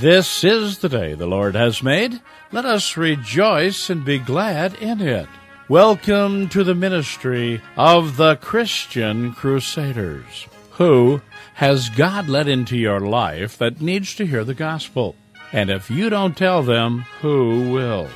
[0.00, 2.20] This is the day the Lord has made.
[2.52, 5.26] Let us rejoice and be glad in it.
[5.70, 10.48] Welcome to the ministry of the Christian Crusaders.
[10.72, 11.22] Who
[11.54, 15.16] has God let into your life that needs to hear the gospel?
[15.50, 18.10] And if you don't tell them, who will?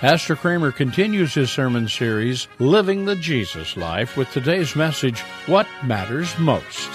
[0.00, 6.36] Pastor Kramer continues his sermon series, Living the Jesus Life, with today's message, What Matters
[6.40, 6.90] Most.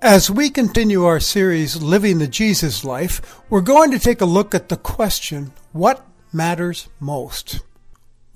[0.00, 4.54] As we continue our series, Living the Jesus Life, we're going to take a look
[4.54, 7.62] at the question, What matters most?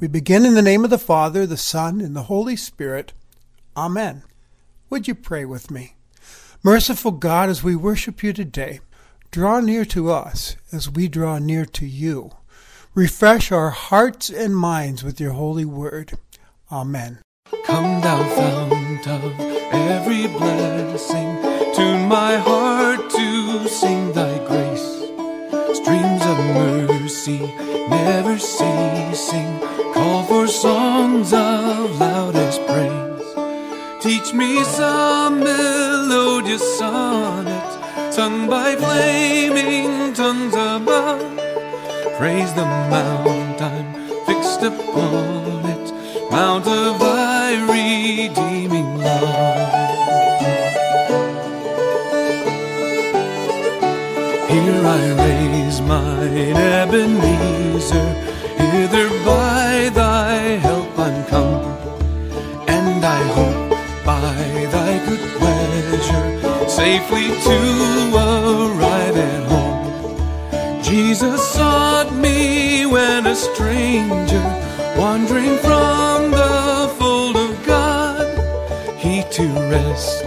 [0.01, 3.13] We begin in the name of the Father, the Son, and the Holy Spirit.
[3.77, 4.25] Amen.
[4.91, 5.95] Would you pray with me?
[6.65, 8.81] Merciful God, as we worship you today,
[9.31, 12.33] draw near to us as we draw near to you.
[12.93, 16.15] Refresh our hearts and minds with your holy word.
[16.73, 17.21] Amen.
[17.65, 19.41] Come thou fount of
[19.73, 24.89] every blessing, tune my heart to sing thy grace.
[25.79, 27.41] Streams of mercy
[27.89, 29.59] never ceasing,
[29.95, 33.31] call for songs of loudest praise.
[34.01, 41.23] Teach me some melodious sonnet, sung by flaming tongues above.
[42.19, 43.95] Praise the mount I'm
[44.27, 47.02] fixed upon it, mount of
[55.93, 58.09] mine Ebenezer,
[58.61, 60.33] hither by thy
[60.67, 61.65] help I'm come,
[62.77, 63.71] and I hope
[64.11, 64.43] by
[64.75, 66.27] thy good pleasure
[66.81, 67.59] safely to
[68.27, 70.83] arrive at home.
[70.83, 74.47] Jesus sought me when a stranger,
[75.03, 78.27] wandering from the fold of God,
[79.03, 80.22] he to rescue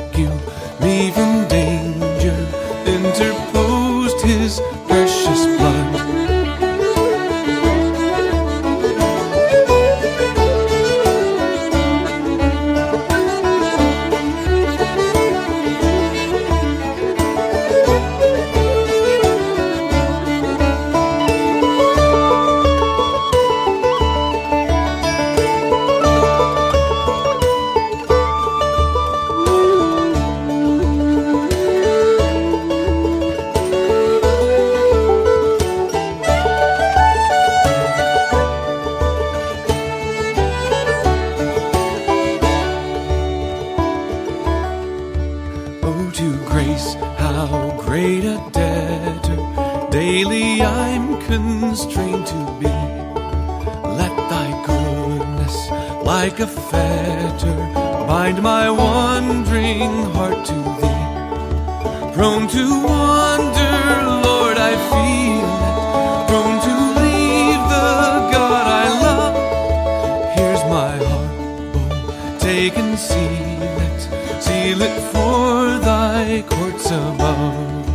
[76.35, 77.94] thy courts above.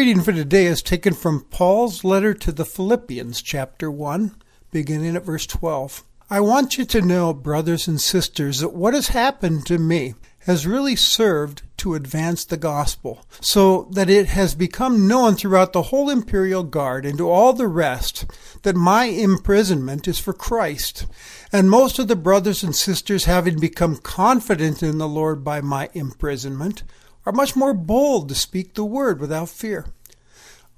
[0.00, 4.34] Reading for today is taken from Paul's letter to the Philippians, chapter 1,
[4.70, 6.04] beginning at verse 12.
[6.30, 10.14] I want you to know, brothers and sisters, that what has happened to me
[10.46, 15.82] has really served to advance the gospel, so that it has become known throughout the
[15.82, 18.24] whole imperial guard and to all the rest
[18.62, 21.06] that my imprisonment is for Christ.
[21.52, 25.90] And most of the brothers and sisters, having become confident in the Lord by my
[25.92, 26.84] imprisonment,
[27.26, 29.84] are much more bold to speak the word without fear.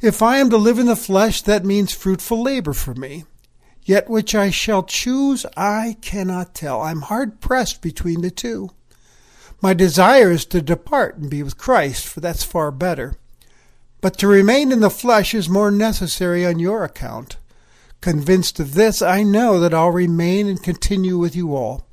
[0.00, 3.24] If I am to live in the flesh, that means fruitful labor for me.
[3.84, 6.82] Yet which I shall choose, I cannot tell.
[6.82, 8.70] I'm hard pressed between the two.
[9.60, 13.14] My desire is to depart and be with Christ, for that's far better.
[14.00, 17.36] But to remain in the flesh is more necessary on your account.
[18.00, 21.86] Convinced of this, I know that I'll remain and continue with you all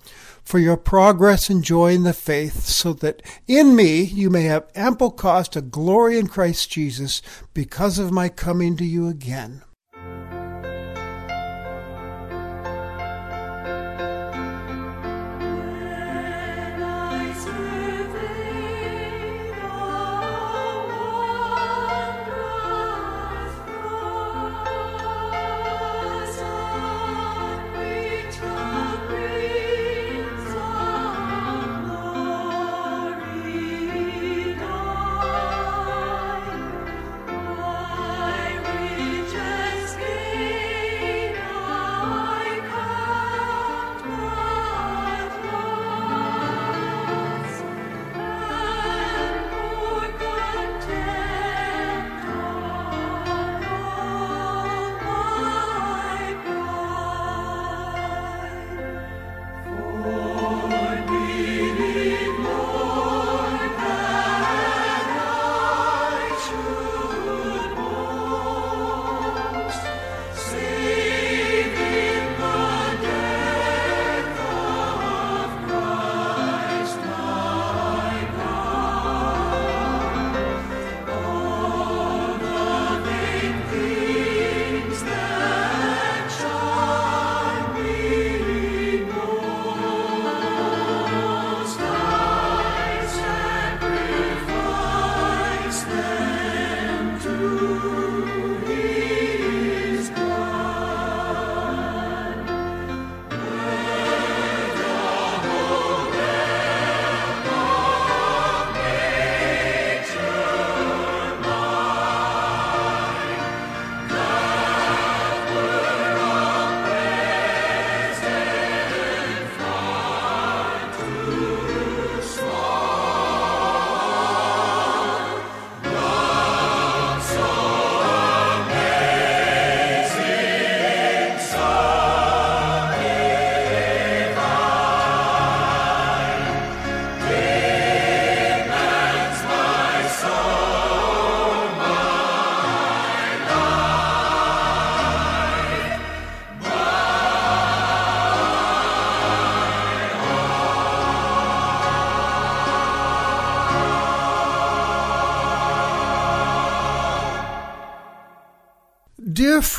[0.50, 4.68] for your progress and joy in the faith, so that in me you may have
[4.74, 7.22] ample cause to glory in Christ Jesus
[7.54, 9.62] because of my coming to you again.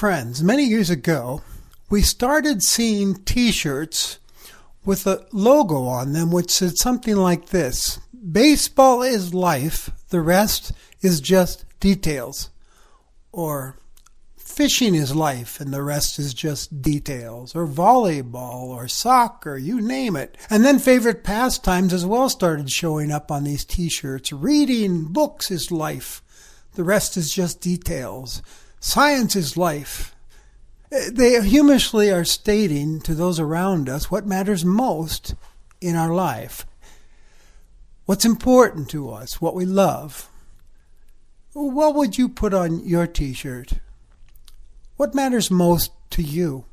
[0.01, 1.43] Friends, many years ago,
[1.91, 4.19] we started seeing t shirts
[4.83, 7.99] with a logo on them which said something like this
[8.33, 12.49] Baseball is life, the rest is just details.
[13.31, 13.77] Or
[14.39, 17.55] fishing is life and the rest is just details.
[17.55, 20.39] Or volleyball or soccer, you name it.
[20.49, 24.33] And then favorite pastimes as well started showing up on these t shirts.
[24.33, 26.23] Reading books is life,
[26.73, 28.41] the rest is just details.
[28.81, 30.17] Science is life.
[30.91, 35.35] They humorously are stating to those around us what matters most
[35.83, 36.67] in our life,
[38.07, 40.29] what's important to us, what we love.
[41.53, 43.75] What would you put on your t shirt?
[44.97, 46.65] What matters most to you?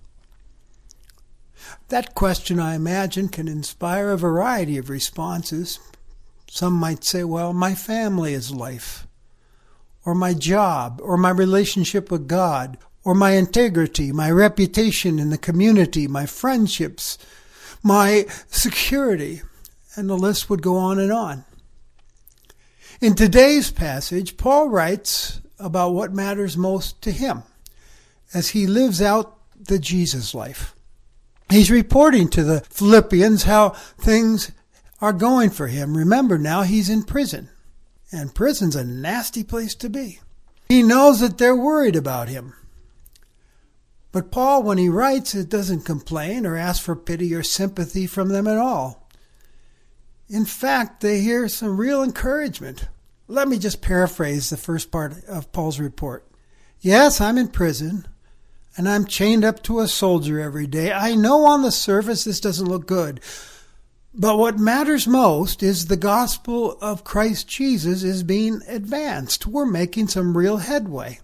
[1.89, 5.79] That question, I imagine, can inspire a variety of responses.
[6.49, 9.06] Some might say, well, my family is life
[10.07, 15.37] or my job, or my relationship with God, or my integrity, my reputation in the
[15.37, 17.17] community, my friendships,
[17.83, 19.41] my security,
[19.97, 21.43] and the list would go on and on.
[23.01, 27.43] In today's passage, Paul writes about what matters most to him
[28.33, 30.73] as he lives out the Jesus life.
[31.49, 34.53] He's reporting to the Philippians how things
[35.01, 35.97] are going for him.
[35.97, 37.49] Remember now, he's in prison.
[38.11, 40.19] And prison's a nasty place to be.
[40.69, 42.53] He knows that they're worried about him.
[44.11, 48.29] But Paul, when he writes, it doesn't complain or ask for pity or sympathy from
[48.29, 49.07] them at all.
[50.29, 52.87] In fact, they hear some real encouragement.
[53.27, 56.25] Let me just paraphrase the first part of Paul's report.
[56.79, 58.07] Yes, I'm in prison,
[58.75, 60.91] and I'm chained up to a soldier every day.
[60.91, 63.19] I know on the surface this doesn't look good.
[64.19, 69.45] But what matters most is the gospel of Christ Jesus is being advanced.
[69.45, 71.19] We're making some real headway.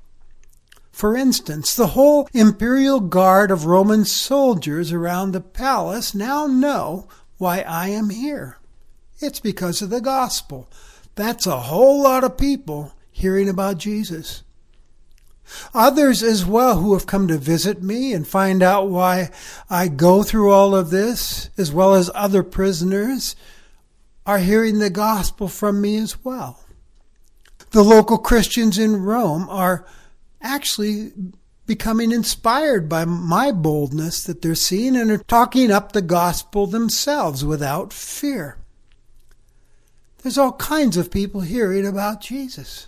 [0.92, 7.08] For instance, the whole imperial guard of Roman soldiers around the palace now know
[7.40, 8.58] why I am here.
[9.20, 10.70] It's because of the gospel.
[11.16, 14.43] That's a whole lot of people hearing about Jesus.
[15.74, 19.30] Others as well who have come to visit me and find out why
[19.70, 23.36] I go through all of this, as well as other prisoners,
[24.26, 26.60] are hearing the gospel from me as well.
[27.72, 29.86] The local Christians in Rome are
[30.42, 31.12] actually
[31.66, 37.44] becoming inspired by my boldness that they're seeing and are talking up the gospel themselves
[37.44, 38.58] without fear.
[40.22, 42.88] There's all kinds of people hearing about Jesus.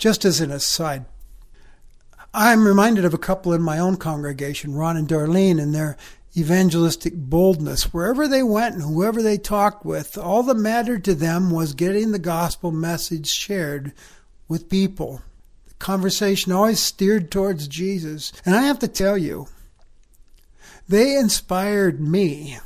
[0.00, 1.04] Just as an aside,
[2.32, 5.98] I'm reminded of a couple in my own congregation, Ron and Darlene, and their
[6.34, 7.92] evangelistic boldness.
[7.92, 12.12] Wherever they went and whoever they talked with, all that mattered to them was getting
[12.12, 13.92] the gospel message shared
[14.48, 15.20] with people
[15.68, 18.32] The conversation always steered towards Jesus.
[18.46, 19.48] And I have to tell you,
[20.88, 22.58] they inspired me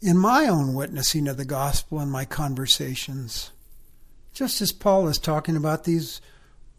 [0.00, 3.50] in my own witnessing of the gospel in my conversations.
[4.36, 6.20] Just as Paul is talking about these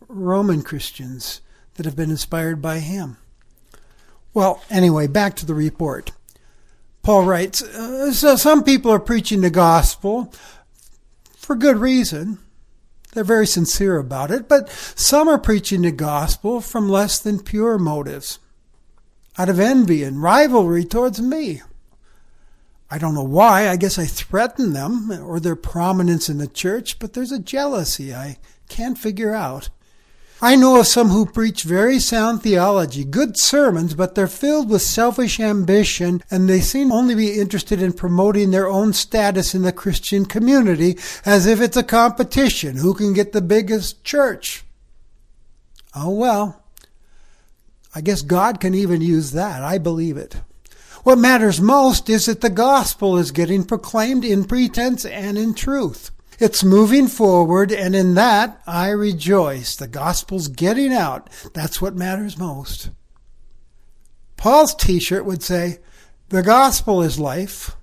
[0.08, 1.42] Roman Christians
[1.74, 3.18] that have been inspired by him.
[4.32, 6.12] Well, anyway, back to the report.
[7.02, 10.32] Paul writes uh, So some people are preaching the gospel
[11.36, 12.38] for good reason.
[13.14, 17.80] They're very sincere about it, but some are preaching the gospel from less than pure
[17.80, 18.38] motives,
[19.36, 21.64] out of envy and rivalry towards me.
[22.90, 23.70] I don't know why.
[23.70, 28.14] I guess I threaten them or their prominence in the church, but there's a jealousy
[28.14, 28.38] I
[28.70, 29.70] can't figure out.
[30.40, 34.84] I know of some who preach very sound theology, good sermons, but they're filled with
[34.84, 39.72] selfish ambition and they seem only be interested in promoting their own status in the
[39.72, 44.64] Christian community as if it's a competition who can get the biggest church.
[45.96, 46.64] Oh well.
[47.96, 49.64] I guess God can even use that.
[49.64, 50.36] I believe it.
[51.08, 56.12] What matters most is that the gospel is getting proclaimed in pretense and in truth.
[56.38, 59.78] It's moving forward, and in that I rejoice.
[59.78, 61.30] The gospel's getting out.
[61.54, 62.90] That's what matters most.
[64.36, 65.80] Paul's t shirt would say,
[66.28, 67.78] The gospel is life,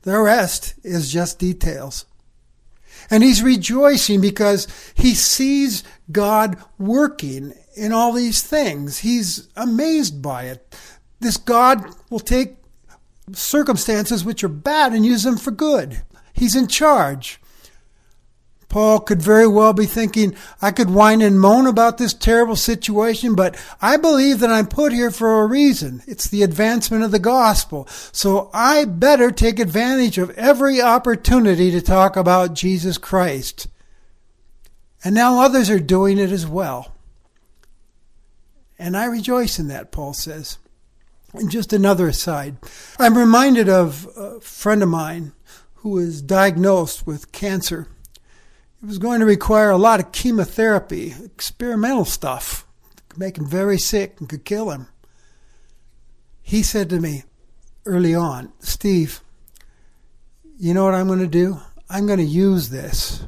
[0.00, 2.06] the rest is just details.
[3.10, 9.00] And he's rejoicing because he sees God working in all these things.
[9.00, 10.74] He's amazed by it.
[11.20, 12.56] This God will take
[13.32, 16.02] circumstances which are bad and use them for good.
[16.32, 17.40] He's in charge.
[18.68, 23.34] Paul could very well be thinking, I could whine and moan about this terrible situation,
[23.34, 26.02] but I believe that I'm put here for a reason.
[26.06, 27.86] It's the advancement of the gospel.
[28.12, 33.68] So I better take advantage of every opportunity to talk about Jesus Christ.
[35.02, 36.92] And now others are doing it as well.
[38.78, 40.58] And I rejoice in that, Paul says.
[41.48, 42.56] Just another aside.
[42.98, 45.32] I'm reminded of a friend of mine
[45.76, 47.88] who was diagnosed with cancer
[48.82, 52.66] it was going to require a lot of chemotherapy, experimental stuff,
[53.16, 54.86] make him very sick and could kill him.
[56.42, 57.24] He said to me
[57.86, 59.22] early on, Steve,
[60.58, 61.58] you know what I'm going to do?
[61.88, 63.24] I'm going to use this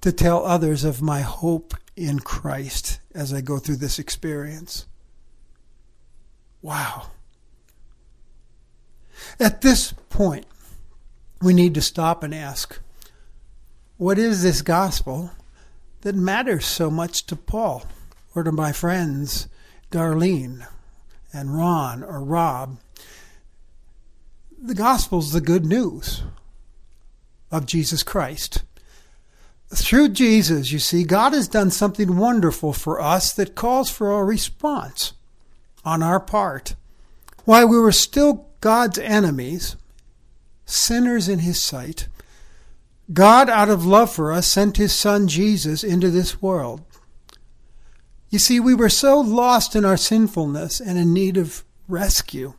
[0.00, 4.86] to tell others of my hope in Christ as I go through this experience.
[6.66, 7.10] Wow.
[9.38, 10.46] At this point,
[11.40, 12.80] we need to stop and ask
[13.98, 15.30] what is this gospel
[16.00, 17.86] that matters so much to Paul
[18.34, 19.46] or to my friends,
[19.92, 20.66] Darlene
[21.32, 22.80] and Ron or Rob?
[24.60, 26.24] The gospel's the good news
[27.52, 28.64] of Jesus Christ.
[29.72, 34.24] Through Jesus, you see, God has done something wonderful for us that calls for a
[34.24, 35.12] response
[35.86, 36.76] on our part.
[37.46, 39.76] While we were still God's enemies,
[40.66, 42.08] sinners in His sight,
[43.12, 46.82] God, out of love for us, sent his son Jesus into this world.
[48.30, 52.54] You see, we were so lost in our sinfulness and in need of rescue.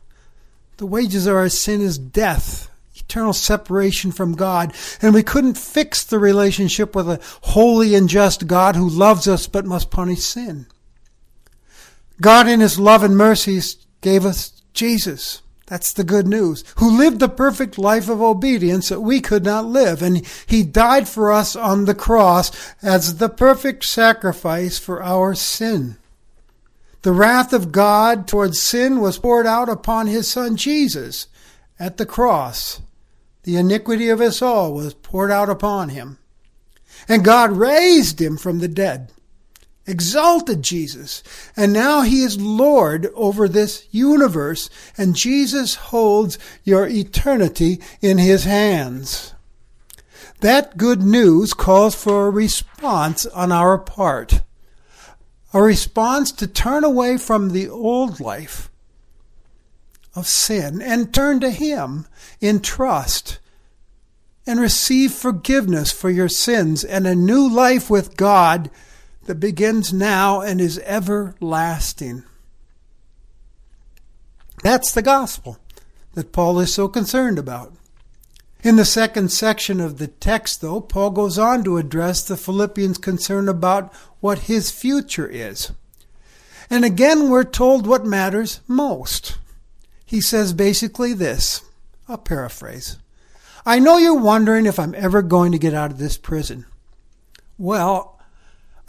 [0.78, 6.02] The wages of our sin is death, eternal separation from God, and we couldn't fix
[6.02, 10.66] the relationship with a holy and just God who loves us but must punish sin.
[12.20, 15.42] God, in His love and mercies, gave us Jesus.
[15.66, 16.64] That's the good news.
[16.78, 20.02] Who lived the perfect life of obedience that we could not live.
[20.02, 25.98] And He died for us on the cross as the perfect sacrifice for our sin.
[27.02, 31.26] The wrath of God towards sin was poured out upon His Son Jesus
[31.78, 32.80] at the cross.
[33.44, 36.18] The iniquity of us all was poured out upon Him.
[37.08, 39.12] And God raised Him from the dead
[39.88, 41.24] exalted Jesus.
[41.56, 48.44] And now he is Lord over this universe, and Jesus holds your eternity in his
[48.44, 49.34] hands.
[50.40, 54.42] That good news calls for a response on our part.
[55.52, 58.70] A response to turn away from the old life
[60.14, 62.06] of sin and turn to Him
[62.40, 63.38] in trust
[64.46, 68.70] and receive forgiveness for your sins and a new life with God
[69.28, 72.24] that begins now and is everlasting.
[74.62, 75.58] That's the gospel
[76.14, 77.74] that Paul is so concerned about.
[78.62, 82.96] In the second section of the text, though, Paul goes on to address the Philippians'
[82.96, 85.72] concern about what his future is.
[86.70, 89.36] And again, we're told what matters most.
[90.06, 91.62] He says basically this
[92.08, 92.96] I'll paraphrase.
[93.66, 96.64] I know you're wondering if I'm ever going to get out of this prison.
[97.58, 98.17] Well,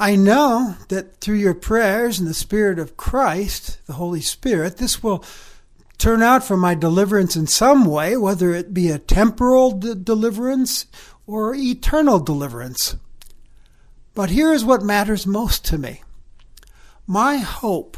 [0.02, 5.04] I know that through your prayers and the Spirit of Christ, the Holy Spirit, this
[5.04, 5.26] will
[5.98, 10.86] turn out for my deliverance in some way, whether it be a temporal de- deliverance
[11.28, 12.96] or eternal deliverance.
[14.16, 16.02] But here is what matters most to me.
[17.06, 17.98] My hope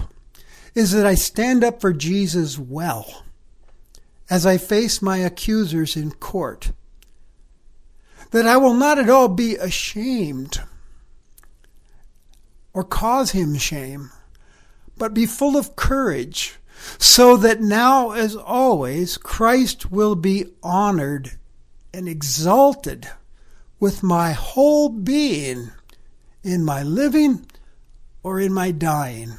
[0.73, 3.23] is that I stand up for Jesus well
[4.27, 6.71] as I face my accusers in court.
[8.31, 10.61] That I will not at all be ashamed
[12.73, 14.11] or cause him shame,
[14.97, 16.55] but be full of courage,
[16.97, 21.37] so that now, as always, Christ will be honored
[21.93, 23.09] and exalted
[23.79, 25.71] with my whole being
[26.43, 27.45] in my living
[28.23, 29.33] or in my dying.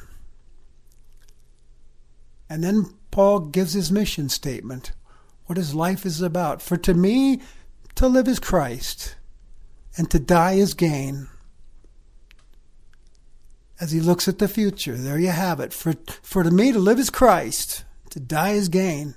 [2.48, 4.92] And then Paul gives his mission statement
[5.46, 6.60] what his life is about.
[6.60, 7.40] For to me,
[7.94, 9.16] to live is Christ,
[9.96, 11.28] and to die is gain
[13.82, 14.96] as he looks at the future.
[14.96, 15.72] There you have it.
[15.72, 19.16] For, for to me, to live is Christ, to die is gain.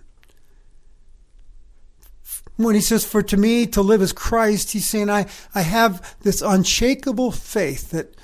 [2.56, 6.15] When he says, for to me, to live is Christ, he's saying, I, I have
[6.21, 8.15] this unshakable faith that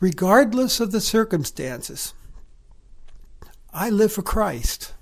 [0.00, 2.14] regardless of the circumstances,
[3.74, 4.94] I live for Christ.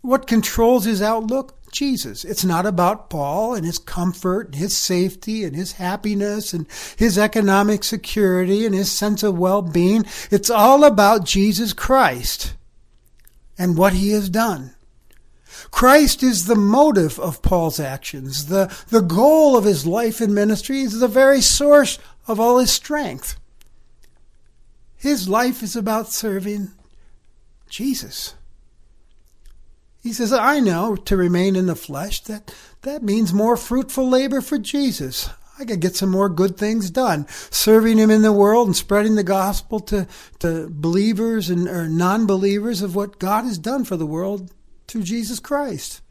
[0.00, 1.56] What controls his outlook?
[1.72, 2.24] Jesus.
[2.24, 7.18] It's not about Paul and his comfort and his safety and his happiness and his
[7.18, 10.04] economic security and his sense of well-being.
[10.30, 12.54] It's all about Jesus Christ
[13.58, 14.72] and what he has done.
[15.70, 18.46] Christ is the motive of Paul's actions.
[18.46, 22.72] The, the goal of his life and ministry is the very source of all his
[22.72, 23.36] strength.
[24.96, 26.72] His life is about serving
[27.68, 28.34] Jesus.
[30.06, 34.40] He says, I know to remain in the flesh, that, that means more fruitful labor
[34.40, 35.28] for Jesus.
[35.58, 39.16] I could get some more good things done, serving Him in the world and spreading
[39.16, 40.06] the gospel to,
[40.38, 44.52] to believers and or non-believers of what God has done for the world
[44.86, 46.02] through Jesus Christ.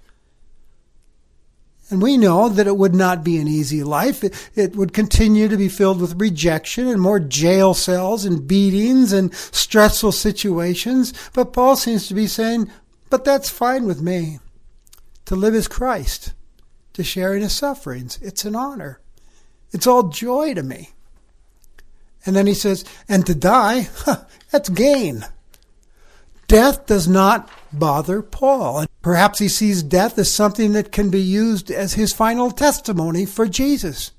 [1.89, 4.25] And we know that it would not be an easy life.
[4.25, 9.13] It, it, would continue to be filled with rejection and more jail cells and beatings
[9.13, 11.13] and stressful situations.
[11.33, 12.69] But Paul seems to be saying,
[13.15, 14.39] but that's fine with me.
[15.27, 16.33] To live as Christ,
[16.91, 18.99] to share in his sufferings, it's an honor.
[19.71, 20.89] It's all joy to me.
[22.25, 25.25] And then he says, and to die, huh, that's gain.
[26.49, 28.79] Death does not bother Paul.
[28.79, 33.25] And perhaps he sees death as something that can be used as his final testimony
[33.25, 34.11] for Jesus.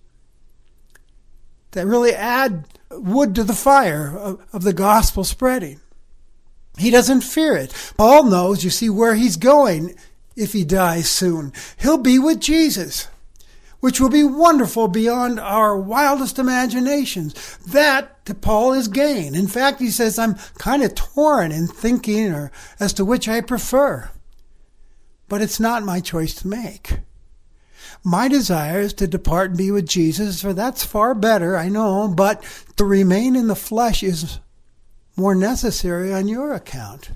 [1.73, 5.83] That really add wood to the fire of, of the gospel spreading.
[6.77, 7.73] He doesn't fear it.
[7.97, 9.95] Paul knows, you see, where he's going
[10.37, 11.53] if he dies soon.
[11.79, 13.09] He'll be with Jesus,
[13.81, 17.57] which will be wonderful beyond our wildest imaginations.
[17.67, 19.35] That to Paul is gain.
[19.35, 23.41] In fact, he says, I'm kind of torn in thinking or as to which I
[23.41, 24.11] prefer.
[25.29, 26.99] But it's not my choice to make.
[28.05, 32.07] My desire is to depart and be with Jesus, for that's far better, I know,
[32.07, 32.43] but
[32.77, 34.39] to remain in the flesh is
[35.17, 37.11] more necessary on your account.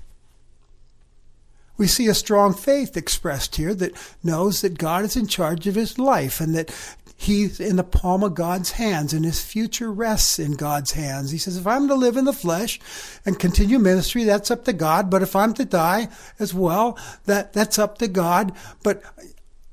[1.77, 5.75] We see a strong faith expressed here that knows that God is in charge of
[5.75, 6.71] his life and that
[7.15, 11.31] he's in the palm of God's hands and his future rests in God's hands.
[11.31, 12.79] He says, if I'm to live in the flesh
[13.25, 15.09] and continue ministry, that's up to God.
[15.09, 16.09] But if I'm to die
[16.39, 18.53] as well, that, that's up to God.
[18.83, 19.03] But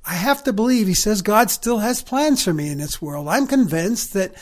[0.06, 3.28] I have to believe, he says, God still has plans for me in this world.
[3.28, 4.34] I'm convinced that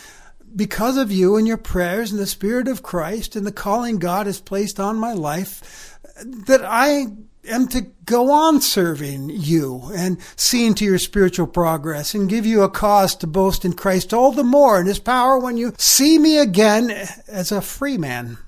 [0.57, 4.27] because of you and your prayers and the Spirit of Christ and the calling God
[4.27, 7.07] has placed on my life, that I
[7.49, 12.62] am to go on serving you and seeing to your spiritual progress and give you
[12.62, 16.19] a cause to boast in Christ all the more in his power when you see
[16.19, 16.90] me again
[17.29, 18.38] as a free man.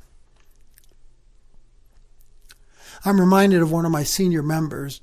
[3.05, 5.01] I'm reminded of one of my senior members,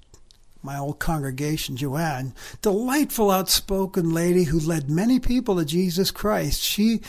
[0.66, 6.62] my old congregation, Joanne, delightful, outspoken lady who led many people to Jesus Christ.
[6.62, 7.02] She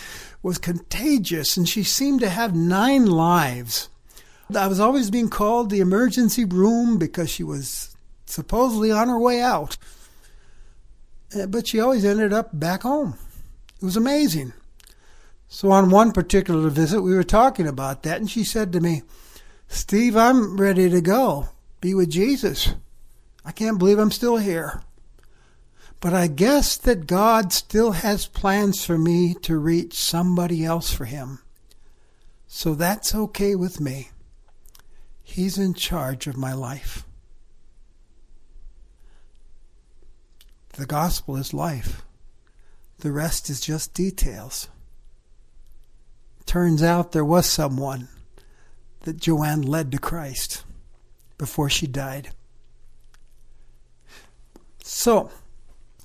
[0.42, 3.88] was contagious and she seemed to have nine lives.
[4.54, 9.40] I was always being called the emergency room because she was supposedly on her way
[9.40, 9.76] out.
[11.36, 13.18] Uh, but she always ended up back home.
[13.80, 14.52] It was amazing.
[15.48, 19.02] So on one particular visit, we were talking about that, and she said to me,
[19.68, 21.48] Steve, I'm ready to go,
[21.80, 22.74] be with Jesus.
[23.46, 24.82] I can't believe I'm still here.
[26.00, 31.04] But I guess that God still has plans for me to reach somebody else for
[31.04, 31.38] Him.
[32.48, 34.10] So that's okay with me.
[35.22, 37.06] He's in charge of my life.
[40.74, 42.02] The gospel is life.
[42.98, 44.68] The rest is just details.
[46.46, 48.08] Turns out there was someone
[49.00, 50.64] that Joanne led to Christ
[51.38, 52.30] before she died.
[54.86, 55.30] So,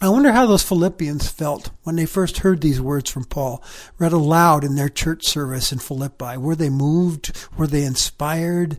[0.02, 3.64] I wonder how those Philippians felt when they first heard these words from Paul
[4.00, 6.38] read aloud in their church service in Philippi.
[6.38, 7.32] Were they moved?
[7.58, 8.78] Were they inspired?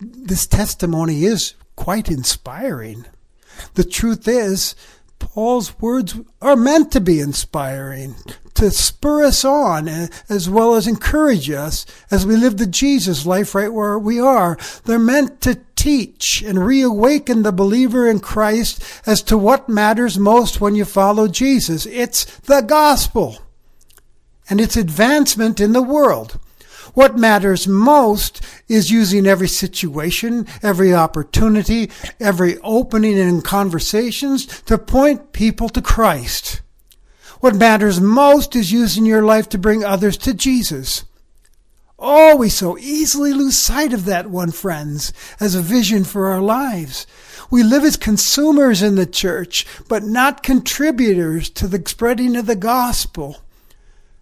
[0.00, 3.04] this testimony is quite inspiring.
[3.74, 4.74] The truth is,
[5.18, 8.14] Paul's words are meant to be inspiring,
[8.54, 13.26] to spur us on, eh, as well as encourage us as we live the Jesus
[13.26, 14.56] life right where we are.
[14.84, 20.60] They're meant to teach and reawaken the believer in Christ as to what matters most
[20.60, 21.86] when you follow Jesus.
[21.86, 23.38] It's the gospel
[24.48, 26.38] and its advancement in the world.
[26.96, 35.32] What matters most is using every situation, every opportunity, every opening in conversations to point
[35.32, 36.62] people to Christ.
[37.40, 41.04] What matters most is using your life to bring others to Jesus.
[41.98, 46.40] Oh, we so easily lose sight of that one, friends, as a vision for our
[46.40, 47.06] lives.
[47.50, 52.56] We live as consumers in the church, but not contributors to the spreading of the
[52.56, 53.42] gospel.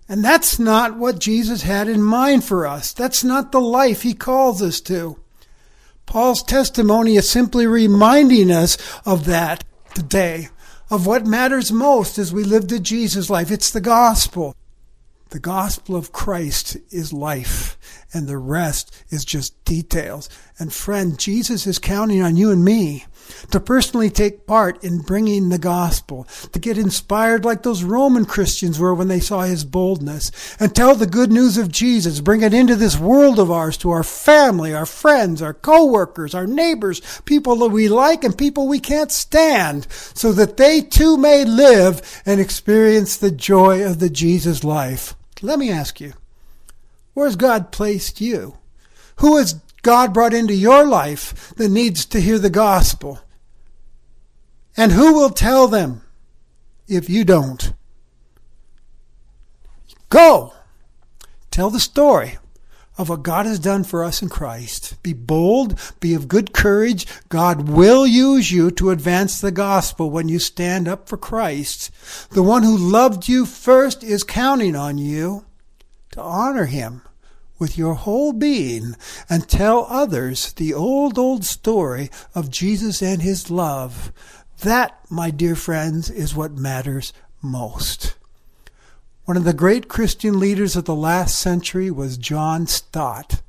[0.09, 2.93] And that's not what Jesus had in mind for us.
[2.93, 5.19] That's not the life he calls us to.
[6.07, 9.65] Paul's testimony is simply reminding us of that
[9.95, 10.49] today,
[10.91, 13.51] of what matters most as we live the Jesus life.
[13.51, 14.55] It's the gospel.
[15.31, 17.77] The gospel of Christ is life,
[18.13, 20.29] and the rest is just details.
[20.59, 23.07] And friend, Jesus is counting on you and me
[23.51, 28.79] to personally take part in bringing the gospel, to get inspired like those Roman Christians
[28.79, 32.55] were when they saw his boldness, and tell the good news of Jesus, bring it
[32.55, 37.57] into this world of ours to our family, our friends, our co-workers, our neighbors, people
[37.57, 42.41] that we like and people we can't stand, so that they too may live and
[42.41, 45.15] experience the joy of the Jesus life.
[45.43, 46.15] Let me ask you,
[47.13, 48.59] where's God placed you?
[49.17, 53.21] Who has God brought into your life that needs to hear the gospel?
[54.77, 56.03] And who will tell them
[56.89, 57.73] if you don't?
[60.09, 60.53] Go!
[61.51, 62.39] Tell the story
[62.97, 65.01] of what God has done for us in Christ.
[65.03, 67.07] Be bold, be of good courage.
[67.29, 71.91] God will use you to advance the gospel when you stand up for Christ.
[72.31, 75.45] The one who loved you first is counting on you
[76.13, 77.03] to honor him
[77.59, 78.97] with your whole being
[79.29, 84.13] and tell others the old, old story of Jesus and his love.
[84.63, 87.13] That, my dear friends, is what matters
[87.43, 88.15] most.
[89.25, 93.41] One of the great Christian leaders of the last century was John Stott.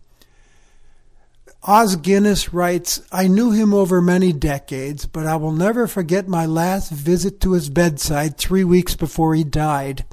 [1.64, 6.46] Os Guinness writes, I knew him over many decades, but I will never forget my
[6.46, 10.06] last visit to his bedside three weeks before he died.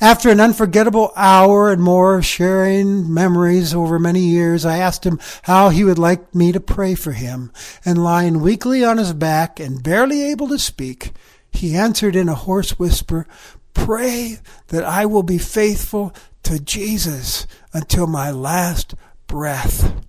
[0.00, 5.18] After an unforgettable hour and more of sharing memories over many years, I asked him
[5.42, 7.52] how he would like me to pray for him,
[7.84, 11.12] and lying weakly on his back and barely able to speak,
[11.50, 13.26] he answered in a hoarse whisper,
[13.72, 18.94] Pray that I will be faithful to Jesus until my last
[19.26, 20.04] breath.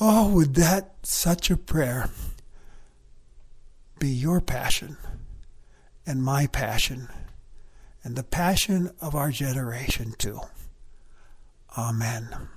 [0.00, 2.08] Oh, would that such a prayer
[3.98, 4.96] be your passion
[6.06, 7.08] and my passion
[8.02, 10.40] and the passion of our generation too.
[11.76, 12.48] Amen.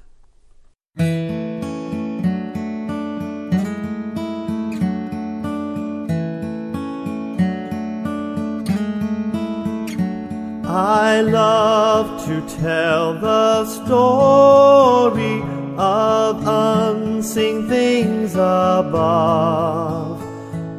[10.65, 15.43] I love to tell the story
[15.77, 20.19] of unseen things above,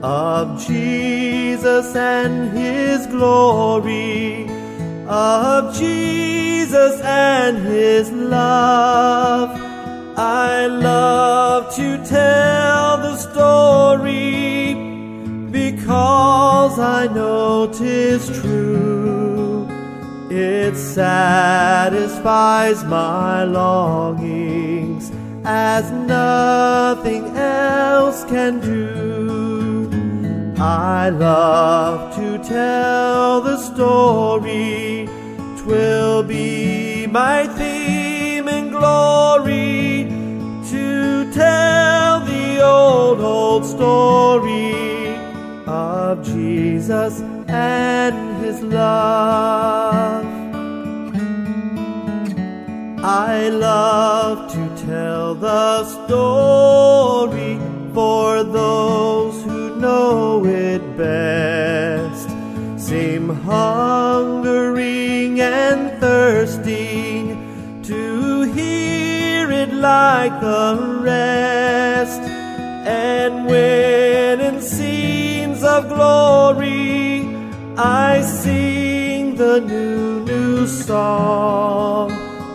[0.02, 4.43] of Jesus and His glory,
[5.08, 9.50] of Jesus and His love.
[10.16, 14.74] I love to tell the story
[15.50, 19.66] because I know 'tis true.
[20.30, 25.10] It satisfies my longings
[25.44, 29.63] as nothing else can do.
[30.66, 35.06] I love to tell the story,
[35.58, 40.08] twill be my theme and glory
[40.70, 45.14] to tell the old, old story
[45.66, 50.24] of Jesus and his love.
[53.04, 57.58] I love to tell the story
[57.92, 59.23] for those
[59.94, 62.28] know it best.
[62.86, 67.22] Seem hungering and thirsting
[67.90, 70.70] to hear it like the
[71.10, 72.22] rest.
[73.20, 77.02] And when in scenes of glory
[77.76, 82.06] I sing the new, new song,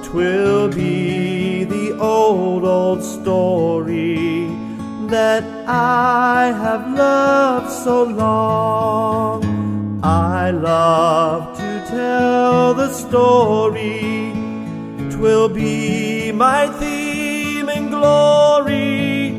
[0.10, 4.48] twill be the old, old story
[5.16, 10.02] that I have loved so long.
[10.02, 14.34] I love to tell the story,
[15.12, 19.30] twill be my theme and glory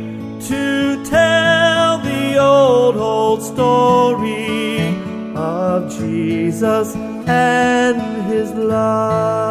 [0.43, 4.95] to tell the old, old story
[5.35, 6.95] of Jesus
[7.27, 9.51] and his love.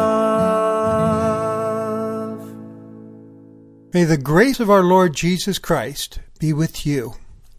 [3.92, 7.14] May the grace of our Lord Jesus Christ be with you.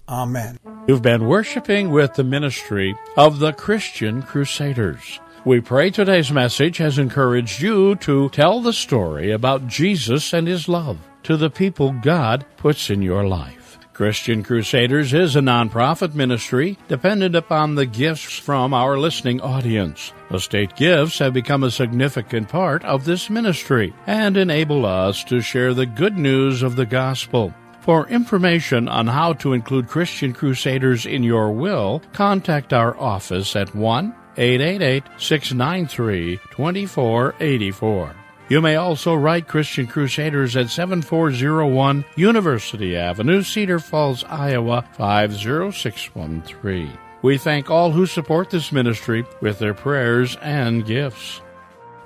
[0.10, 0.60] Amen.
[0.88, 5.22] You've been worshiping with the ministry of the Christian Crusaders.
[5.46, 10.68] We pray today's message has encouraged you to tell the story about Jesus and his
[10.68, 13.80] love to the people God puts in your life.
[13.94, 20.12] Christian Crusaders is a nonprofit ministry dependent upon the gifts from our listening audience.
[20.32, 25.74] Estate gifts have become a significant part of this ministry and enable us to share
[25.74, 27.54] the good news of the gospel.
[27.82, 33.74] For information on how to include Christian Crusaders in your will, contact our office at
[33.74, 38.16] 1 888 693 2484.
[38.50, 46.96] You may also write Christian Crusaders at 7401 University Avenue, Cedar Falls, Iowa 50613.
[47.24, 51.42] We thank all who support this ministry with their prayers and gifts.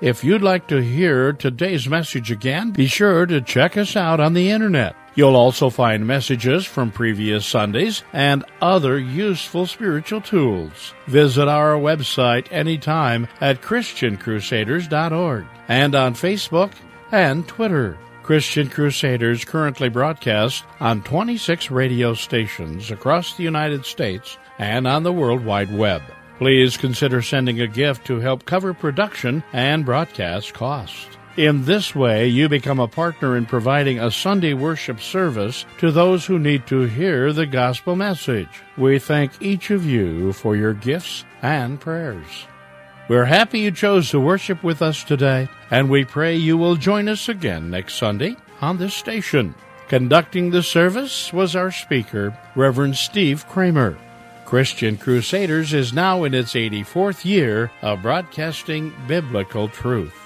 [0.00, 4.34] If you'd like to hear today's message again, be sure to check us out on
[4.34, 4.94] the internet.
[5.16, 10.92] You'll also find messages from previous Sundays and other useful spiritual tools.
[11.06, 16.72] Visit our website anytime at ChristianCrusaders.org and on Facebook
[17.10, 17.98] and Twitter.
[18.22, 25.12] Christian Crusaders currently broadcast on 26 radio stations across the United States and on the
[25.12, 26.02] World Wide Web.
[26.38, 31.16] Please consider sending a gift to help cover production and broadcast costs.
[31.36, 36.24] In this way, you become a partner in providing a Sunday worship service to those
[36.24, 38.48] who need to hear the gospel message.
[38.78, 42.46] We thank each of you for your gifts and prayers.
[43.10, 47.06] We're happy you chose to worship with us today, and we pray you will join
[47.06, 49.54] us again next Sunday on this station.
[49.88, 53.98] Conducting the service was our speaker, Reverend Steve Kramer.
[54.46, 60.25] Christian Crusaders is now in its 84th year of broadcasting biblical truth.